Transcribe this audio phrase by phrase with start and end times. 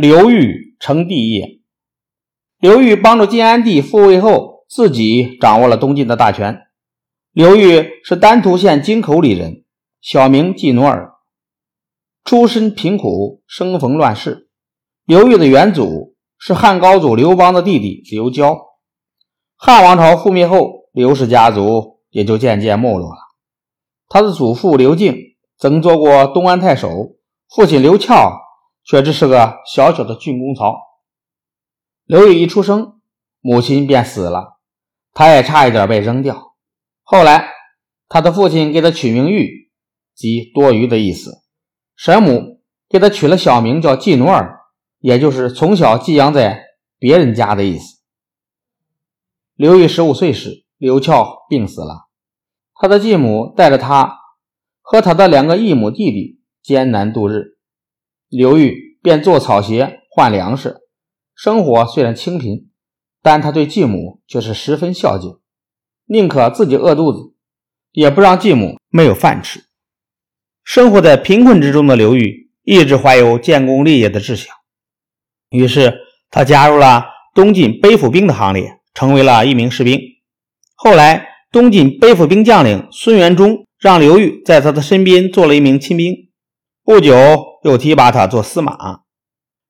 [0.00, 1.60] 刘裕称帝业。
[2.58, 6.62] 刘裕帮助晋安帝复位后，自己掌握了东晋的大权。
[7.32, 9.62] 刘裕是丹徒县京口里人，
[10.00, 11.12] 小名季努尔，
[12.24, 14.48] 出身贫苦，生逢乱世。
[15.04, 18.58] 刘裕的远祖是汉高祖刘邦的弟弟刘交。
[19.54, 23.18] 汉王朝覆灭后，刘氏家族也就渐渐没落了。
[24.08, 25.14] 他的祖父刘敬
[25.58, 27.16] 曾做过东安太守，
[27.54, 28.34] 父亲刘翘
[28.84, 30.78] 却只是个小小的竣工槽。
[32.04, 33.00] 刘裕一出生，
[33.40, 34.58] 母亲便死了，
[35.12, 36.54] 他也差一点被扔掉。
[37.02, 37.48] 后来，
[38.08, 39.70] 他的父亲给他取名玉，
[40.14, 41.42] 即多余的意思。
[41.94, 44.58] 神母给他取了小名叫季努尔，
[44.98, 46.64] 也就是从小寄养在
[46.98, 48.00] 别人家的意思。
[49.54, 52.08] 刘裕十五岁时，刘翘病死了，
[52.74, 54.18] 他的继母带着他
[54.80, 57.58] 和他的两个异母弟弟艰难度日，
[58.30, 60.76] 刘裕便做草鞋换粮食，
[61.34, 62.70] 生活虽然清贫，
[63.20, 65.40] 但他对继母却是十分孝敬。
[66.06, 67.34] 宁可自己饿肚子，
[67.90, 69.64] 也不让继母没有饭吃。
[70.62, 74.54] 生活在贫困之中的刘裕一直怀有建功立业的志向，
[75.50, 75.92] 于是
[76.30, 80.00] 他加入了东晋背府兵的行列，成为了一名士兵。
[80.76, 86.29] 后来，东晋背府兵将领孙元忠让刘裕在他的身边做了一名亲兵，
[86.84, 89.00] 不久又提拔他做司马。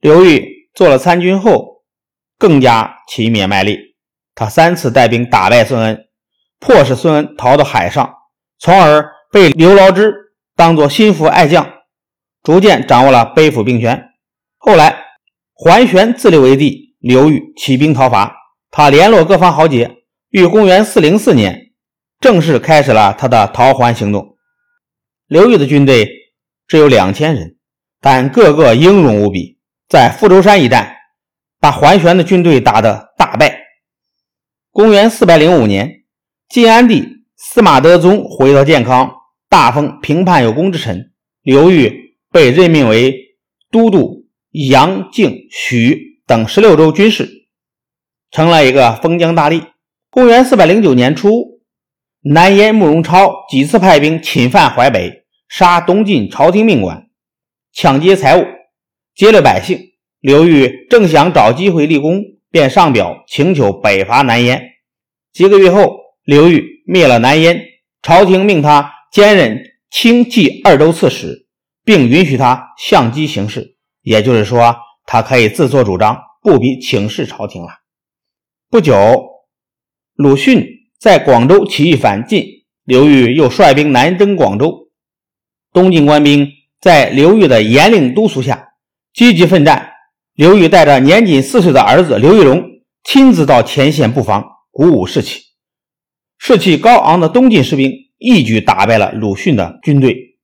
[0.00, 1.84] 刘裕做了参军后，
[2.38, 3.78] 更加勤勉卖力，
[4.34, 6.04] 他三次带兵打败孙恩。
[6.58, 8.14] 迫使孙恩逃到海上，
[8.58, 10.14] 从而被刘牢之
[10.54, 11.70] 当作心腹爱将，
[12.42, 14.10] 逐渐掌握了背府兵权。
[14.56, 15.04] 后来，
[15.52, 18.34] 桓玄自立为帝，刘裕起兵讨伐，
[18.70, 19.96] 他联络各方豪杰，
[20.30, 21.72] 于公元404年
[22.20, 24.36] 正式开始了他的讨桓行动。
[25.26, 26.08] 刘裕的军队
[26.66, 27.56] 只有两千人，
[28.00, 30.96] 但个个英勇无比，在富州山一战，
[31.60, 33.60] 把桓玄的军队打得大败。
[34.70, 35.92] 公元405年。
[36.48, 39.10] 晋安帝司马德宗回到建康，
[39.48, 41.12] 大封平叛有功之臣。
[41.42, 43.36] 刘裕被任命为
[43.72, 47.28] 都督杨、靖、许等十六州军事，
[48.30, 49.64] 成了一个封疆大吏。
[50.08, 51.60] 公元四百零九年初，
[52.22, 57.08] 南燕慕容超几次派兵侵犯淮北，杀东晋朝廷命官，
[57.72, 58.44] 抢劫财物，
[59.14, 59.78] 劫掠百姓。
[60.20, 64.62] 刘裕正想找机会立功，便上表请求北伐南燕。
[65.32, 66.06] 几个月后。
[66.26, 67.62] 刘裕灭了南燕，
[68.02, 69.62] 朝廷命他兼任
[69.92, 71.46] 清冀二州刺史，
[71.84, 74.74] 并允许他相机行事，也就是说，
[75.04, 77.68] 他可以自作主张，不必请示朝廷了。
[78.68, 79.24] 不久，
[80.16, 80.66] 鲁迅
[80.98, 82.44] 在广州起义反晋，
[82.82, 84.85] 刘裕又率兵南征广州。
[85.76, 86.48] 东晋官兵
[86.80, 88.68] 在刘裕的严令督促下
[89.12, 89.92] 积极奋战。
[90.32, 92.64] 刘裕带着年仅四岁的儿子刘玉龙
[93.04, 95.42] 亲自到前线布防，鼓舞士气。
[96.38, 100.38] 士气高昂的东晋士兵一举打败了鲁迅的军队，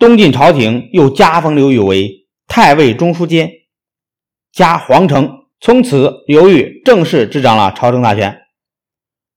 [0.00, 3.48] 东晋朝廷又加封刘裕为太尉中书监，
[4.50, 5.30] 加皇城。
[5.60, 8.36] 从此，刘裕正式执掌了朝政大权。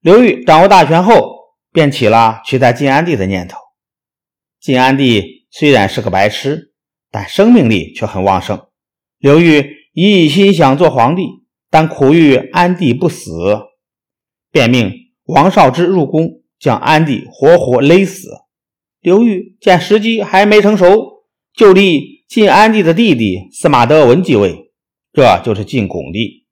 [0.02, 3.69] 刘裕掌握大权后，便起了取代晋安帝的念头。
[4.60, 6.74] 晋安帝虽然是个白痴，
[7.10, 8.68] 但生命力却很旺盛。
[9.18, 11.24] 刘裕一心想做皇帝，
[11.70, 13.32] 但苦于安帝不死，
[14.52, 14.92] 便命。
[15.26, 18.28] 王少之入宫，将安帝活活勒死。
[19.00, 24.72] 刘裕见时机还没成熟，就立晋安帝的弟弟司马德文继位，
[25.14, 26.46] 这就是晋拱帝。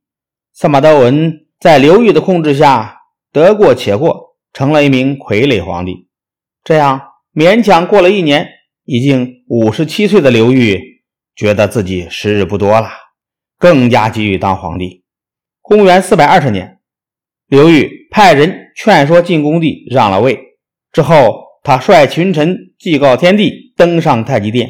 [0.54, 3.00] 司马德文在刘裕的控制下
[3.32, 6.08] 得过且过，成了一名傀儡皇帝。
[6.64, 7.07] 这样
[7.38, 8.50] 勉强过了一年，
[8.84, 10.82] 已经五十七岁的刘裕
[11.36, 12.90] 觉得自己时日不多了，
[13.60, 15.04] 更加急于当皇帝。
[15.62, 16.80] 公元四百二十年，
[17.48, 18.64] 刘裕派人。
[18.76, 20.40] 劝说晋恭帝让了位
[20.92, 24.70] 之后，他率群臣祭告天地，登上太极殿，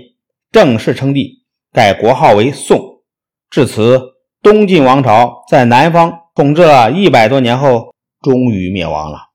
[0.52, 3.02] 正式称帝，改国号为宋。
[3.50, 4.02] 至此，
[4.42, 9.27] 东晋王朝在南方统治了一百多年后，终于灭亡了。